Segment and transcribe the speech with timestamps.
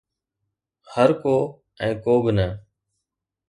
[0.93, 1.35] هرڪو
[1.89, 2.47] ۽ ڪو به نه